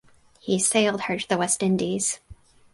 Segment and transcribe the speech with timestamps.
[0.39, 2.19] He sailed her to the West Indies.